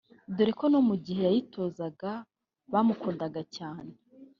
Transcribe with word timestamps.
dore 0.35 0.51
ko 0.59 0.65
no 0.73 0.79
mu 0.87 0.95
gihe 1.05 1.21
yayitozaga 1.27 2.11
bamukundaga 2.71 3.41
cyane 3.55 3.91